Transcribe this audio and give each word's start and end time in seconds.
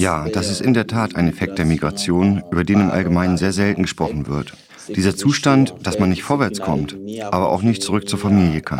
Ja, 0.00 0.28
das 0.28 0.50
ist 0.50 0.60
in 0.60 0.74
der 0.74 0.86
Tat 0.86 1.14
ein 1.16 1.28
Effekt 1.28 1.58
der 1.58 1.64
Migration, 1.64 2.42
über 2.50 2.64
den 2.64 2.80
im 2.80 2.90
Allgemeinen 2.90 3.36
sehr 3.36 3.52
selten 3.52 3.82
gesprochen 3.82 4.26
wird. 4.26 4.52
Dieser 4.88 5.16
Zustand, 5.16 5.74
dass 5.82 5.98
man 5.98 6.10
nicht 6.10 6.22
vorwärts 6.22 6.60
kommt, 6.60 6.96
aber 7.30 7.50
auch 7.50 7.62
nicht 7.62 7.82
zurück 7.82 8.08
zur 8.08 8.18
Familie 8.18 8.60
kann. 8.60 8.78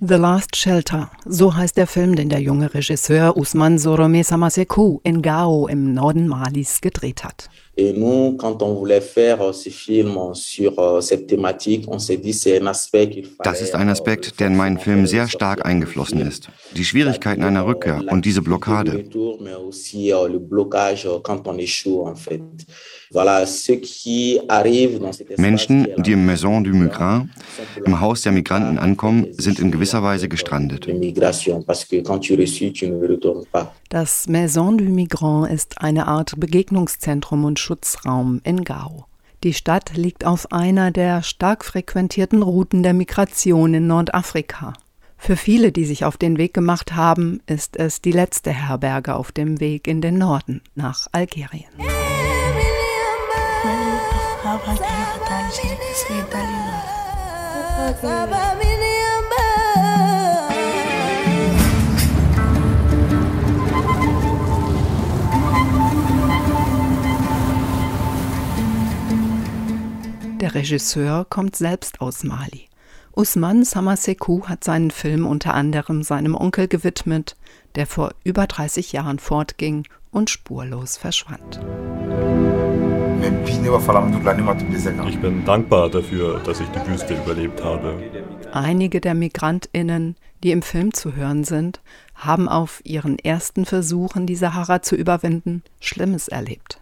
The 0.00 0.14
Last 0.14 0.56
Shelter, 0.56 1.10
so 1.24 1.54
heißt 1.56 1.76
der 1.76 1.86
Film, 1.86 2.16
den 2.16 2.28
der 2.28 2.40
junge 2.40 2.72
Regisseur 2.74 3.36
Usman 3.36 3.78
Sorome 3.78 4.24
Samasekou 4.24 5.00
in 5.04 5.22
Gao 5.22 5.66
im 5.68 5.94
Norden 5.94 6.28
Malis 6.28 6.80
gedreht 6.80 7.24
hat. 7.24 7.48
Euh, 7.78 7.92
euh, 7.92 8.32
fallait. 13.24 13.24
Das 13.44 13.60
ist 13.60 13.74
ein 13.74 13.88
Aspekt, 13.88 14.40
der 14.40 14.46
in 14.48 14.56
meinen 14.56 14.78
Film 14.78 15.06
sehr 15.06 15.28
stark 15.28 15.64
eingeflossen 15.64 16.20
ist. 16.20 16.48
Die 16.76 16.84
Schwierigkeiten 16.84 17.44
einer 17.44 17.66
Rückkehr 17.66 18.02
und 18.10 18.24
diese 18.24 18.42
Blockade. 18.42 19.04
Menschen, 25.36 25.88
die 25.98 26.12
im 26.12 26.26
Maison 26.26 26.64
du 26.64 26.70
Migrant, 26.70 27.30
im 27.84 28.00
Haus 28.00 28.22
der 28.22 28.32
Migranten 28.32 28.78
ankommen, 28.78 29.26
sind 29.32 29.58
in 29.60 29.70
gewisser 29.70 30.02
Weise 30.02 30.28
gestrandet. 30.28 30.86
Das 33.88 34.28
Maison 34.28 34.78
du 34.78 34.84
Migrant 34.84 35.50
ist 35.50 35.80
eine 35.80 36.06
Art 36.06 36.38
Begegnungszentrum 36.38 37.44
und 37.44 37.58
Schutzraum 37.58 38.40
in 38.44 38.64
Gao. 38.64 39.06
Die 39.44 39.54
Stadt 39.54 39.96
liegt 39.96 40.26
auf 40.26 40.50
einer 40.52 40.90
der 40.90 41.22
stark 41.22 41.64
frequentierten 41.64 42.42
Routen 42.42 42.82
der 42.82 42.92
Migration 42.92 43.72
in 43.72 43.86
Nordafrika. 43.86 44.74
Für 45.16 45.36
viele, 45.36 45.72
die 45.72 45.84
sich 45.84 46.04
auf 46.04 46.16
den 46.16 46.38
Weg 46.38 46.54
gemacht 46.54 46.94
haben, 46.94 47.40
ist 47.46 47.76
es 47.76 48.00
die 48.00 48.12
letzte 48.12 48.52
Herberge 48.52 49.14
auf 49.14 49.32
dem 49.32 49.60
Weg 49.60 49.86
in 49.86 50.00
den 50.00 50.18
Norden 50.18 50.60
nach 50.74 51.06
Algerien. 51.12 51.66
Der 70.40 70.54
Regisseur 70.54 71.26
kommt 71.28 71.54
selbst 71.54 72.00
aus 72.00 72.24
Mali. 72.24 72.68
Usman 73.12 73.64
Samasekou 73.64 74.46
hat 74.46 74.64
seinen 74.64 74.90
Film 74.90 75.26
unter 75.26 75.52
anderem 75.52 76.02
seinem 76.02 76.34
Onkel 76.34 76.68
gewidmet, 76.68 77.36
der 77.74 77.86
vor 77.86 78.14
über 78.24 78.46
30 78.46 78.92
Jahren 78.92 79.18
fortging 79.18 79.86
und 80.10 80.30
spurlos 80.30 80.96
verschwand. 80.96 81.60
Ich 85.08 85.20
bin 85.20 85.44
dankbar 85.44 85.88
dafür, 85.90 86.40
dass 86.44 86.60
ich 86.60 86.68
die 86.68 86.90
Wüste 86.90 87.14
überlebt 87.14 87.62
habe. 87.62 87.94
Einige 88.52 89.00
der 89.00 89.14
Migrantinnen, 89.14 90.16
die 90.42 90.52
im 90.52 90.62
Film 90.62 90.94
zu 90.94 91.16
hören 91.16 91.44
sind, 91.44 91.80
haben 92.14 92.48
auf 92.48 92.80
ihren 92.84 93.18
ersten 93.18 93.64
Versuchen, 93.64 94.26
die 94.26 94.36
Sahara 94.36 94.82
zu 94.82 94.94
überwinden, 94.96 95.62
Schlimmes 95.80 96.28
erlebt. 96.28 96.80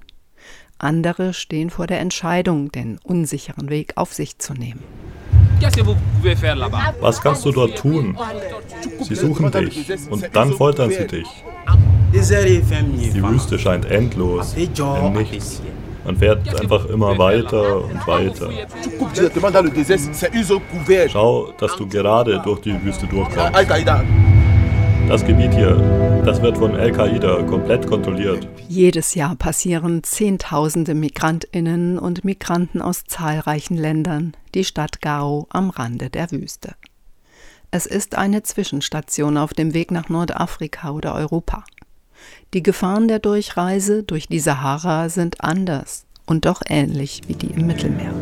Andere 0.79 1.33
stehen 1.33 1.71
vor 1.71 1.87
der 1.87 2.01
Entscheidung, 2.01 2.71
den 2.71 2.99
unsicheren 3.03 3.71
Weg 3.71 3.95
auf 3.97 4.13
sich 4.13 4.39
zu 4.39 4.53
nehmen. 4.53 4.83
Was 7.01 7.21
kannst 7.23 7.45
du 7.47 7.53
dort 7.53 7.79
tun? 7.79 8.19
Sie 9.01 9.15
suchen 9.15 9.51
dich 9.51 9.91
und 10.11 10.29
dann 10.35 10.53
foltern 10.53 10.91
sie 10.91 11.07
dich. 11.07 11.29
Die 12.13 13.23
Wüste 13.23 13.59
scheint 13.59 13.87
endlos, 13.87 14.55
in 14.55 15.13
nichts. 15.13 15.63
Man 16.07 16.17
fährt 16.17 16.61
einfach 16.61 16.87
immer 16.87 17.19
weiter 17.19 17.85
und 17.85 18.07
weiter. 18.07 18.49
Schau, 21.09 21.53
dass 21.59 21.77
du 21.77 21.89
gerade 21.89 22.41
durch 22.45 22.61
die 22.61 22.85
Wüste 22.85 23.07
durchkommst. 23.09 23.53
Das 25.09 25.25
Gebiet 25.25 25.53
hier, 25.53 25.77
das 26.25 26.41
wird 26.43 26.59
von 26.59 26.77
Al-Qaida 26.77 27.43
komplett 27.43 27.87
kontrolliert. 27.89 28.47
Jedes 28.69 29.15
Jahr 29.15 29.35
passieren 29.35 30.05
Zehntausende 30.05 30.95
Migrantinnen 30.95 31.99
und 31.99 32.25
Migranten 32.25 32.81
aus 32.81 33.05
zahlreichen 33.05 33.77
Ländern 33.77 34.33
die 34.55 34.65
Stadt 34.65 35.01
Gao 35.01 35.47
am 35.51 35.71
Rande 35.71 36.11
der 36.11 36.31
Wüste. 36.31 36.75
Es 37.71 37.87
ist 37.87 38.17
eine 38.17 38.43
Zwischenstation 38.45 39.37
auf 39.37 39.55
dem 39.55 39.75
Weg 39.75 39.91
nach 39.91 40.09
Nordafrika 40.09 40.91
oder 40.91 41.15
Europa. 41.15 41.65
Die 42.55 42.63
Gefahren 42.63 43.09
der 43.09 43.19
Durchreise 43.19 44.03
durch 44.03 44.29
die 44.29 44.41
Sahara 44.41 45.09
sind 45.09 45.43
anders 45.43 46.05
und 46.27 46.45
doch 46.45 46.63
ähnlich 46.69 47.23
wie 47.27 47.35
die 47.35 47.49
im 47.49 47.67
Mittelmeer. 47.67 48.13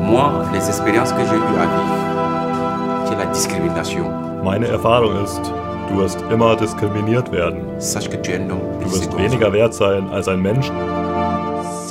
Moi, 0.00 0.30
les 0.52 0.68
expériences 0.68 1.12
que 1.12 1.24
j'ai 1.24 1.36
eues 1.36 1.58
à 1.58 1.66
vivre, 1.66 3.06
c'est 3.06 3.16
la 3.16 3.26
discrimination. 3.32 4.10
Meine 4.42 4.66
Erfahrung 4.66 5.22
ist, 5.24 5.40
du 5.88 5.98
wirst 5.98 6.22
immer 6.30 6.56
diskriminiert 6.56 7.30
werden. 7.30 7.62
Du 7.78 8.92
wirst 8.92 9.16
weniger 9.16 9.52
wert 9.52 9.74
sein 9.74 10.08
als 10.08 10.28
ein 10.28 10.40
Mensch 10.42 10.70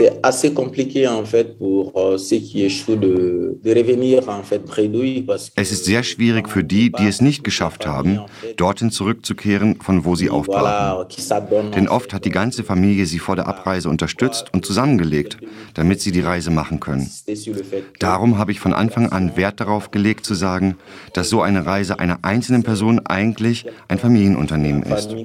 c'est 0.01 0.19
assez 0.23 0.53
compliqué 0.53 1.07
en 1.07 1.23
fait 1.25 1.57
pour 1.57 1.93
euh, 1.95 2.17
ceux 2.17 2.37
qui 2.37 2.63
échouent 2.63 2.95
de, 2.95 3.59
de 3.63 3.71
revenir 3.71 4.27
en 4.29 4.43
fait 4.43 4.59
Bredouille 4.59 5.21
parce 5.21 5.51
Es 5.55 5.71
ist 5.71 5.85
sehr 5.85 6.03
schwierig 6.03 6.49
für 6.49 6.63
die, 6.63 6.91
die 6.91 7.07
es 7.07 7.21
nicht 7.21 7.43
geschafft 7.43 7.85
haben, 7.85 8.19
dorthin 8.57 8.91
zurückzukehren, 8.91 9.77
von 9.79 10.05
wo 10.05 10.15
sie 10.15 10.29
aufbrachen. 10.29 11.05
Denn 11.75 11.87
oft 11.87 12.13
hat 12.13 12.25
die 12.25 12.29
ganze 12.29 12.63
Familie 12.63 13.05
sie 13.05 13.19
vor 13.19 13.35
der 13.35 13.47
Abreise 13.47 13.89
unterstützt 13.89 14.45
und 14.53 14.65
zusammengelegt, 14.65 15.37
damit 15.73 16.01
sie 16.01 16.11
die 16.11 16.21
Reise 16.21 16.51
machen 16.51 16.79
können. 16.79 17.09
Darum 17.99 18.37
habe 18.37 18.51
ich 18.51 18.59
von 18.59 18.73
Anfang 18.73 19.11
an 19.11 19.35
Wert 19.35 19.59
darauf 19.59 19.91
gelegt 19.91 20.25
zu 20.25 20.33
sagen, 20.33 20.77
dass 21.13 21.29
so 21.29 21.41
eine 21.41 21.65
Reise 21.65 21.99
einer 21.99 22.19
einzelnen 22.23 22.63
Person 22.63 23.01
eigentlich 23.05 23.65
ein 23.87 23.99
Familienunternehmen 23.99 24.83
ist. 24.83 25.15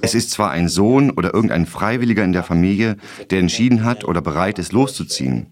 Es 0.00 0.14
ist 0.14 0.30
zwar 0.30 0.50
ein 0.50 0.68
Sohn 0.68 1.10
oder 1.10 1.34
irgendein 1.34 1.66
Freiwilliger 1.66 2.24
in 2.24 2.32
der 2.32 2.42
Familie, 2.42 2.96
der 3.30 3.40
entschieden 3.40 3.57
hat 3.84 4.04
oder 4.04 4.20
bereit 4.20 4.58
ist, 4.58 4.72
loszuziehen. 4.72 5.46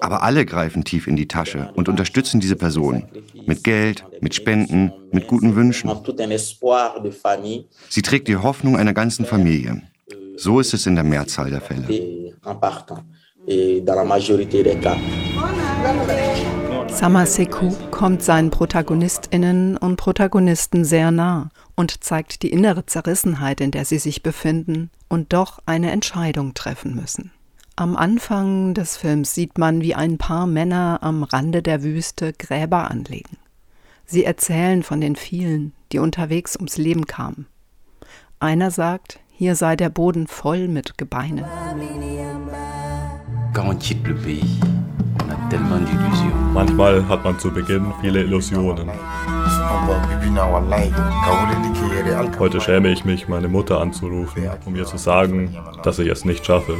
Aber 0.00 0.22
alle 0.22 0.44
greifen 0.44 0.84
tief 0.84 1.06
in 1.06 1.16
die 1.16 1.28
Tasche 1.28 1.70
und 1.74 1.88
unterstützen 1.88 2.40
diese 2.40 2.56
Person 2.56 3.04
mit 3.46 3.64
Geld, 3.64 4.04
mit 4.20 4.34
Spenden, 4.34 4.92
mit 5.10 5.26
guten 5.26 5.56
Wünschen. 5.56 5.90
Sie 7.88 8.02
trägt 8.02 8.28
die 8.28 8.36
Hoffnung 8.36 8.76
einer 8.76 8.92
ganzen 8.92 9.24
Familie. 9.24 9.82
So 10.36 10.60
ist 10.60 10.74
es 10.74 10.86
in 10.86 10.94
der 10.94 11.04
Mehrzahl 11.04 11.50
der 11.50 11.60
Fälle. 11.60 11.86
Samaseku 16.94 17.72
kommt 17.90 18.22
seinen 18.22 18.50
Protagonistinnen 18.50 19.76
und 19.76 19.96
Protagonisten 19.96 20.84
sehr 20.84 21.10
nah 21.10 21.48
und 21.74 22.04
zeigt 22.04 22.42
die 22.42 22.50
innere 22.50 22.86
Zerrissenheit, 22.86 23.60
in 23.60 23.72
der 23.72 23.84
sie 23.84 23.98
sich 23.98 24.22
befinden 24.22 24.90
und 25.08 25.32
doch 25.32 25.58
eine 25.66 25.90
Entscheidung 25.90 26.54
treffen 26.54 26.94
müssen. 26.94 27.32
Am 27.74 27.96
Anfang 27.96 28.74
des 28.74 28.96
Films 28.96 29.34
sieht 29.34 29.58
man, 29.58 29.80
wie 29.80 29.96
ein 29.96 30.18
paar 30.18 30.46
Männer 30.46 31.00
am 31.02 31.24
Rande 31.24 31.62
der 31.62 31.82
Wüste 31.82 32.32
Gräber 32.32 32.88
anlegen. 32.90 33.38
Sie 34.06 34.24
erzählen 34.24 34.84
von 34.84 35.00
den 35.00 35.16
vielen, 35.16 35.72
die 35.90 35.98
unterwegs 35.98 36.54
ums 36.54 36.76
Leben 36.76 37.06
kamen. 37.06 37.46
Einer 38.38 38.70
sagt, 38.70 39.18
hier 39.32 39.56
sei 39.56 39.74
der 39.74 39.88
Boden 39.88 40.28
voll 40.28 40.68
mit 40.68 40.96
Gebeinen. 40.96 41.44
Manchmal 46.52 47.06
hat 47.08 47.24
man 47.24 47.38
zu 47.38 47.50
Beginn 47.50 47.92
viele 48.00 48.22
Illusionen. 48.22 48.90
Heute 52.38 52.60
schäme 52.60 52.90
ich 52.90 53.04
mich, 53.04 53.28
meine 53.28 53.48
Mutter 53.48 53.80
anzurufen, 53.80 54.48
um 54.64 54.76
ihr 54.76 54.84
zu 54.84 54.96
sagen, 54.96 55.56
dass 55.82 55.98
ich 55.98 56.08
es 56.08 56.24
nicht 56.24 56.46
schaffe. 56.46 56.76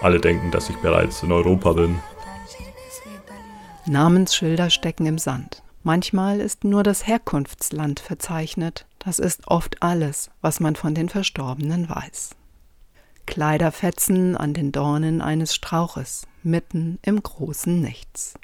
Alle 0.00 0.20
denken, 0.20 0.50
dass 0.50 0.70
ich 0.70 0.76
bereits 0.76 1.22
in 1.22 1.32
Europa 1.32 1.72
bin. 1.72 1.98
Namensschilder 3.86 4.70
stecken 4.70 5.06
im 5.06 5.18
Sand. 5.18 5.62
Manchmal 5.82 6.40
ist 6.40 6.64
nur 6.64 6.82
das 6.82 7.06
Herkunftsland 7.06 8.00
verzeichnet. 8.00 8.86
Das 8.98 9.18
ist 9.18 9.48
oft 9.48 9.82
alles, 9.82 10.30
was 10.40 10.60
man 10.60 10.76
von 10.76 10.94
den 10.94 11.08
Verstorbenen 11.08 11.88
weiß. 11.88 12.30
Kleiderfetzen 13.26 14.36
an 14.36 14.54
den 14.54 14.72
Dornen 14.72 15.20
eines 15.20 15.54
Strauches, 15.54 16.26
mitten 16.48 16.98
im 17.02 17.22
großen 17.22 17.80
Nichts. 17.80 18.34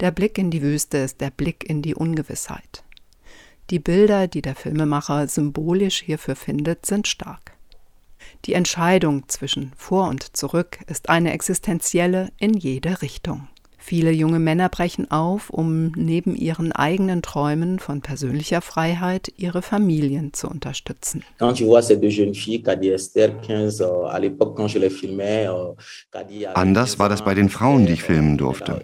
Der 0.00 0.10
Blick 0.10 0.36
in 0.36 0.50
die 0.50 0.62
Wüste 0.62 0.98
ist 0.98 1.20
der 1.20 1.30
Blick 1.30 1.68
in 1.68 1.80
die 1.80 1.94
Ungewissheit. 1.94 2.84
Die 3.70 3.78
Bilder, 3.78 4.26
die 4.26 4.42
der 4.42 4.54
Filmemacher 4.54 5.28
symbolisch 5.28 6.02
hierfür 6.02 6.36
findet, 6.36 6.84
sind 6.84 7.08
stark. 7.08 7.52
Die 8.44 8.54
Entscheidung 8.54 9.28
zwischen 9.28 9.72
vor 9.76 10.08
und 10.08 10.36
zurück 10.36 10.78
ist 10.88 11.08
eine 11.08 11.32
existenzielle 11.32 12.32
in 12.38 12.54
jede 12.54 13.00
Richtung. 13.02 13.48
Viele 13.84 14.12
junge 14.12 14.38
Männer 14.38 14.68
brechen 14.68 15.10
auf, 15.10 15.50
um 15.50 15.90
neben 15.96 16.36
ihren 16.36 16.70
eigenen 16.70 17.20
Träumen 17.20 17.80
von 17.80 18.00
persönlicher 18.00 18.60
Freiheit 18.60 19.32
ihre 19.36 19.60
Familien 19.60 20.32
zu 20.32 20.46
unterstützen. 20.48 21.24
Euh, 21.40 21.52
euh, 26.14 26.46
Anders 26.54 26.98
war 27.00 27.08
das 27.08 27.24
bei 27.24 27.34
den 27.34 27.48
Frauen, 27.48 27.86
die 27.86 27.94
ich 27.94 28.04
filmen 28.04 28.38
durfte. 28.38 28.82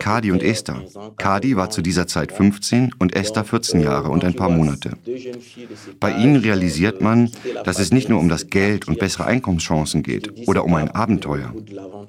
Kadi 0.00 0.32
und 0.32 0.42
Esther. 0.42 0.82
Kadi 1.16 1.54
war 1.54 1.70
zu 1.70 1.80
dieser 1.80 2.08
Zeit 2.08 2.32
15 2.32 2.94
und 2.98 3.14
Esther 3.14 3.44
14 3.44 3.80
Jahre 3.80 4.08
und 4.08 4.24
ein 4.24 4.34
paar 4.34 4.50
Monate. 4.50 4.94
Bei 6.00 6.10
ihnen 6.10 6.34
realisiert 6.34 7.00
man, 7.00 7.30
dass 7.62 7.78
es 7.78 7.92
nicht 7.92 8.08
nur 8.08 8.18
um 8.18 8.28
das 8.28 8.48
Geld 8.48 8.88
und 8.88 8.98
bessere 8.98 9.26
Einkommenschancen 9.26 10.02
geht 10.02 10.48
oder 10.48 10.64
um 10.64 10.74
ein 10.74 10.90
Abenteuer. 10.90 11.54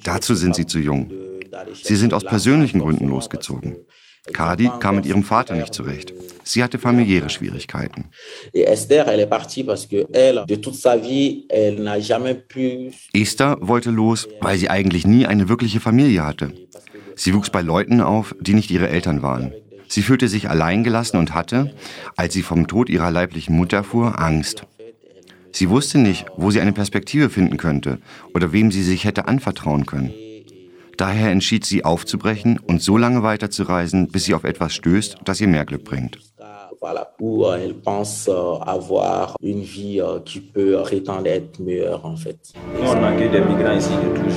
Dazu 0.04 0.34
sind 0.34 0.56
sie 0.56 0.66
zu 0.66 0.80
jung. 0.80 1.12
Sie 1.84 1.96
sind 1.96 2.14
aus 2.14 2.24
persönlichen 2.24 2.80
Gründen 2.80 3.08
losgezogen. 3.08 3.78
Kadi 4.34 4.70
kam 4.80 4.98
mit 4.98 5.06
ihrem 5.08 5.24
Vater 5.24 5.56
nicht 5.56 5.74
zurecht. 5.74 6.14
Sie 6.44 6.64
hatte 6.64 6.78
familiäre 6.78 7.30
Schwierigkeiten. 7.30 8.12
Esther 13.14 13.58
wollte 13.62 13.90
los, 13.90 14.28
weil 14.40 14.58
sie 14.58 14.70
eigentlich 14.70 15.08
nie 15.08 15.26
eine 15.26 15.50
wirkliche 15.50 15.80
Familie 15.80 16.24
hatte. 16.24 16.54
Sie 17.16 17.34
wuchs 17.34 17.50
bei 17.50 17.62
Leuten 17.62 18.00
auf, 18.00 18.36
die 18.40 18.54
nicht 18.54 18.70
ihre 18.70 18.90
Eltern 18.90 19.24
waren. 19.24 19.54
Sie 19.88 20.04
fühlte 20.04 20.28
sich 20.28 20.50
alleingelassen 20.50 21.20
und 21.20 21.34
hatte, 21.34 21.76
als 22.16 22.34
sie 22.34 22.44
vom 22.44 22.68
Tod 22.68 22.90
ihrer 22.90 23.12
leiblichen 23.12 23.58
Mutter 23.58 23.78
erfuhr, 23.78 24.20
Angst. 24.20 24.64
Sie 25.52 25.70
wusste 25.70 25.98
nicht, 25.98 26.28
wo 26.38 26.52
sie 26.52 26.62
eine 26.62 26.72
Perspektive 26.72 27.30
finden 27.30 27.58
könnte 27.58 28.00
oder 28.34 28.54
wem 28.54 28.72
sie 28.72 28.84
sich 28.84 29.04
hätte 29.04 29.28
anvertrauen 29.28 29.86
können. 29.86 30.14
Daher 31.02 31.32
entschied 31.32 31.66
sie 31.66 31.84
aufzubrechen 31.84 32.60
und 32.60 32.84
so 32.84 32.96
lange 32.96 33.24
weiterzureisen, 33.24 34.10
bis 34.10 34.26
sie 34.26 34.36
auf 34.36 34.44
etwas 34.44 34.76
stößt, 34.76 35.18
das 35.26 35.42
ihr 35.42 35.48
mehr 35.48 35.66
Glück 35.66 35.84
bringt. 35.84 36.20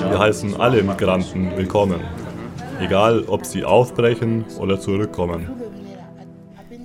Wir 0.02 0.18
heißen 0.18 0.58
alle 0.58 0.82
Migranten 0.82 1.54
willkommen, 1.54 2.00
egal 2.80 3.24
ob 3.26 3.44
sie 3.44 3.62
aufbrechen 3.62 4.46
oder 4.58 4.80
zurückkommen. 4.80 5.50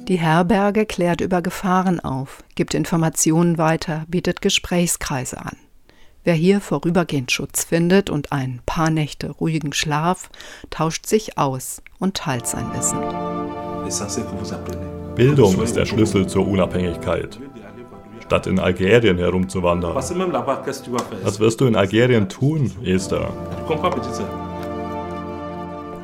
Die 0.09 0.19
Herberge 0.19 0.85
klärt 0.85 1.21
über 1.21 1.41
Gefahren 1.41 2.01
auf, 2.01 2.43
gibt 2.55 2.73
Informationen 2.73 3.57
weiter, 3.57 4.03
bietet 4.09 4.41
Gesprächskreise 4.41 5.37
an. 5.37 5.55
Wer 6.25 6.33
hier 6.33 6.59
vorübergehend 6.59 7.31
Schutz 7.31 7.63
findet 7.63 8.09
und 8.09 8.31
ein 8.31 8.59
paar 8.65 8.89
Nächte 8.89 9.29
ruhigen 9.31 9.71
Schlaf, 9.71 10.29
tauscht 10.69 11.05
sich 11.05 11.37
aus 11.37 11.81
und 11.97 12.17
teilt 12.17 12.45
sein 12.45 12.65
Wissen. 12.73 12.99
Bildung 15.15 15.61
ist 15.61 15.75
der 15.75 15.85
Schlüssel 15.85 16.27
zur 16.27 16.47
Unabhängigkeit. 16.47 17.39
Statt 18.25 18.47
in 18.47 18.59
Algerien 18.59 19.17
herumzuwandern. 19.17 19.95
Was 19.95 21.39
wirst 21.39 21.61
du 21.61 21.65
in 21.65 21.75
Algerien 21.75 22.29
tun, 22.29 22.71
Esther? 22.83 23.29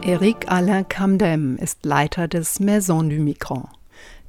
Eric 0.02 0.52
Alain 0.52 0.88
Camdem 0.88 1.58
ist 1.58 1.86
Leiter 1.86 2.28
des 2.28 2.60
Maison 2.60 3.10
du 3.10 3.18
Migrant. 3.18 3.68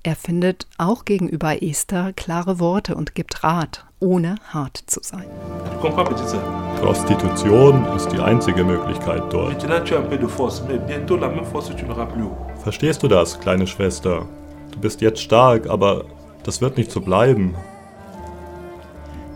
Er 0.02 0.16
findet 0.16 0.66
auch 0.78 1.04
gegenüber 1.04 1.62
Esther 1.62 2.12
klare 2.12 2.60
Worte 2.60 2.94
und 2.94 3.14
gibt 3.14 3.42
Rat, 3.44 3.85
ohne 4.00 4.36
hart 4.52 4.82
zu 4.86 5.00
sein. 5.02 5.26
Prostitution 6.80 7.84
ist 7.96 8.08
die 8.08 8.18
einzige 8.18 8.64
Möglichkeit 8.64 9.22
dort. 9.30 9.62
Verstehst 12.62 13.02
du 13.02 13.08
das, 13.08 13.40
kleine 13.40 13.66
Schwester? 13.66 14.26
Du 14.72 14.78
bist 14.80 15.00
jetzt 15.00 15.20
stark, 15.20 15.68
aber 15.68 16.04
das 16.42 16.60
wird 16.60 16.76
nicht 16.76 16.90
so 16.90 17.00
bleiben. 17.00 17.54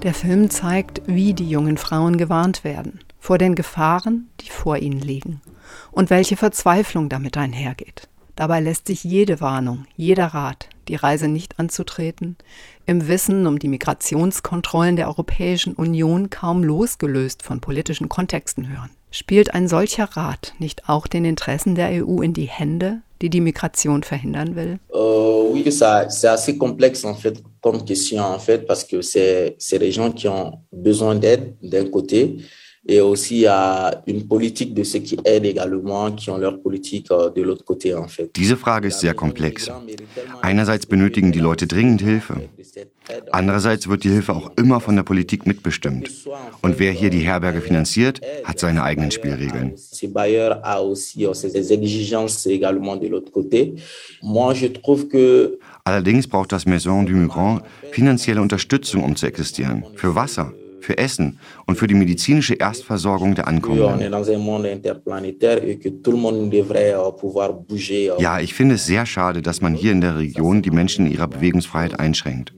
Der 0.03 0.15
Film 0.15 0.49
zeigt, 0.51 1.03
wie 1.07 1.35
die 1.35 1.49
jungen 1.49 1.77
Frauen 1.77 2.17
gewarnt 2.17 2.65
werden 2.65 3.01
vor 3.19 3.37
den 3.37 3.55
Gefahren, 3.55 4.29
die 4.41 4.49
vor 4.49 4.79
ihnen 4.79 5.01
liegen 5.01 5.43
und 5.93 6.11
welche 6.11 6.37
Verzweiflung 6.37 7.09
damit 7.09 7.37
einhergeht. 7.37 8.09
Dabei 8.35 8.61
lässt 8.61 8.87
sich 8.87 9.05
jede 9.05 9.41
Warnung, 9.41 9.85
jeder 9.97 10.29
Rat, 10.29 10.69
die 10.91 10.97
Reise 10.97 11.29
nicht 11.29 11.59
anzutreten, 11.59 12.37
im 12.85 13.07
Wissen 13.07 13.47
um 13.47 13.59
die 13.59 13.69
Migrationskontrollen 13.69 14.97
der 14.97 15.07
Europäischen 15.07 15.75
Union 15.75 16.31
kaum 16.31 16.65
losgelöst 16.65 17.43
von 17.43 17.61
politischen 17.61 18.09
Kontexten 18.09 18.69
hören. 18.69 18.91
Spielt 19.13 19.55
ein 19.55 19.69
solcher 19.69 20.05
Rat 20.17 20.55
nicht 20.59 20.89
auch 20.89 21.07
den 21.07 21.25
Interessen 21.25 21.75
der 21.75 22.05
EU 22.05 22.21
in 22.21 22.33
die 22.33 22.49
Hände, 22.49 23.03
die 23.23 23.31
die 23.31 23.41
Migration 23.41 24.03
verhindern 24.03 24.57
will? 24.57 24.79
Uh, 24.93 25.53
oui, 25.53 25.65
c'est 25.71 26.29
assez 26.29 26.59
complexe 26.59 27.05
en 27.05 27.15
fait 27.15 27.43
comme 27.61 27.85
question 27.85 28.23
en 28.23 28.39
fait 28.39 28.67
parce 28.67 28.85
que 28.85 29.03
c'est 29.03 29.79
des 29.79 29.93
gens 29.93 30.13
qui 30.13 30.29
ont 30.29 30.61
besoin 30.73 31.15
d'aide 31.15 31.55
d'un 31.63 31.87
côté 31.87 32.39
et 32.87 33.01
aussi 33.01 33.47
à 33.47 34.03
une 34.07 34.27
politique 34.27 34.75
de 34.75 34.83
ceux 34.83 35.01
qui 35.01 35.17
aident 35.25 35.47
également, 35.47 36.11
qui 36.13 36.31
ont 36.31 36.39
leur 36.39 36.61
politique 36.61 37.11
euh, 37.11 37.31
de 37.31 37.43
l'autre 37.43 37.65
côté 37.65 37.95
en 37.95 38.09
fait. 38.09 38.31
Diese 38.35 38.57
Frage 38.57 38.87
ist 38.87 39.01
sehr 39.01 39.15
komplex. 39.15 39.71
Einerseits 40.43 40.87
benötigen 40.87 41.31
die 41.31 41.41
Leute 41.41 41.67
dringend 41.67 42.01
Hilfe. 42.01 42.37
Andererseits 43.33 43.89
wird 43.89 44.05
die 44.05 44.11
Hilfe 44.11 44.35
auch 44.35 44.53
immer 44.57 44.81
von 44.81 44.97
der 44.97 45.03
Politik 45.03 45.47
mitbestimmt. 45.47 46.11
Und 46.63 46.79
wer 46.79 46.93
hier 46.93 47.11
die 47.11 47.19
Herberge 47.19 47.61
finanziert, 47.61 48.21
hat 48.45 48.59
seine 48.59 48.83
eigenen 48.83 49.11
Spielregeln. 49.11 49.75
Allerdings 55.85 56.29
braucht 56.29 56.53
das 56.53 56.67
Maison 56.67 57.07
du 57.07 57.13
Migrant 57.13 57.63
finanzielle 57.91 58.41
Unterstützung, 58.41 59.03
um 59.03 59.17
zu 59.17 59.27
existieren. 59.27 59.85
Für 59.97 60.15
Wasser, 60.15 60.53
für 60.81 60.99
Essen 60.99 61.39
und 61.67 61.77
für 61.77 61.87
die 61.87 61.95
medizinische 61.95 62.55
Erstversorgung 62.55 63.35
der 63.35 63.47
Ankommenden. 63.47 64.13
Ja, 68.19 68.41
ich 68.41 68.55
finde 68.55 68.75
es 68.75 68.87
sehr 68.87 69.07
schade, 69.07 69.43
dass 69.43 69.61
man 69.61 69.75
hier 69.75 69.93
in 69.93 70.01
der 70.01 70.19
Region 70.19 70.63
die 70.63 70.71
Menschen 70.71 71.07
in 71.07 71.13
ihrer 71.13 71.29
Bewegungsfreiheit 71.29 71.99
einschränkt. 71.99 72.53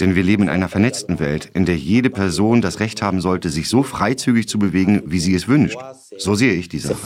Denn 0.00 0.14
wir 0.14 0.22
leben 0.22 0.44
in 0.44 0.48
einer 0.48 0.68
vernetzten 0.68 1.18
Welt, 1.18 1.50
in 1.54 1.66
der 1.66 1.76
jede 1.76 2.10
Person 2.10 2.62
das 2.62 2.80
Recht 2.80 3.02
haben 3.02 3.20
sollte, 3.20 3.48
sich 3.50 3.68
so 3.68 3.82
freizügig 3.82 4.48
zu 4.48 4.58
bewegen, 4.58 5.02
wie 5.06 5.18
sie 5.18 5.34
es 5.34 5.48
wünscht. 5.48 5.78
So 6.18 6.34
sehe 6.34 6.52
ich 6.52 6.68
die 6.68 6.78
Sache. 6.78 6.96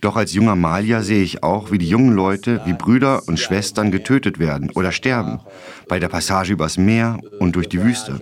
Doch 0.00 0.16
als 0.16 0.32
junger 0.32 0.56
Malier 0.56 1.02
sehe 1.02 1.22
ich 1.22 1.42
auch, 1.42 1.70
wie 1.70 1.78
die 1.78 1.88
jungen 1.88 2.12
Leute, 2.12 2.60
wie 2.64 2.72
Brüder 2.72 3.22
und 3.26 3.38
Schwestern 3.38 3.90
getötet 3.90 4.38
werden 4.38 4.70
oder 4.74 4.92
sterben 4.92 5.19
bei 5.88 5.98
der 5.98 6.08
Passage 6.08 6.52
übers 6.52 6.78
Meer 6.78 7.18
und 7.38 7.56
durch 7.56 7.68
die 7.68 7.82
Wüste. 7.82 8.20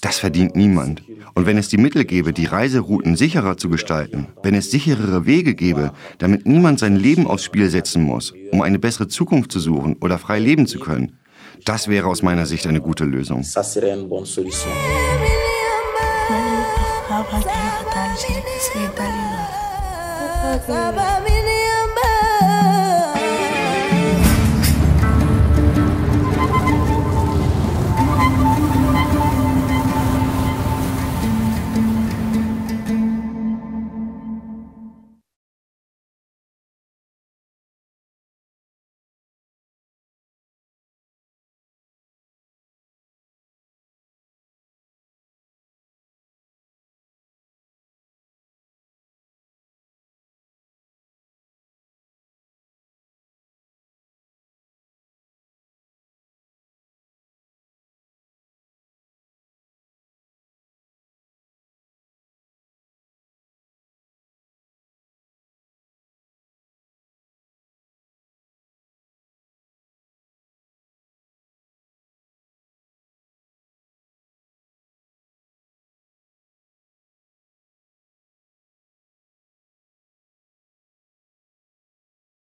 Das 0.00 0.18
verdient 0.18 0.54
niemand. 0.54 1.02
Und 1.34 1.46
wenn 1.46 1.58
es 1.58 1.68
die 1.68 1.78
Mittel 1.78 2.04
gäbe, 2.04 2.32
die 2.32 2.46
Reiserouten 2.46 3.16
sicherer 3.16 3.56
zu 3.56 3.68
gestalten, 3.68 4.28
wenn 4.42 4.54
es 4.54 4.70
sicherere 4.70 5.26
Wege 5.26 5.54
gäbe, 5.54 5.92
damit 6.18 6.46
niemand 6.46 6.78
sein 6.78 6.96
Leben 6.96 7.26
aufs 7.26 7.44
Spiel 7.44 7.68
setzen 7.70 8.02
muss, 8.02 8.32
um 8.50 8.62
eine 8.62 8.78
bessere 8.78 9.08
Zukunft 9.08 9.52
zu 9.52 9.60
suchen 9.60 9.96
oder 10.00 10.18
frei 10.18 10.38
leben 10.38 10.66
zu 10.66 10.78
können, 10.78 11.18
das 11.64 11.88
wäre 11.88 12.06
aus 12.06 12.22
meiner 12.22 12.46
Sicht 12.46 12.66
eine 12.66 12.80
gute 12.80 13.04
Lösung. 13.04 13.44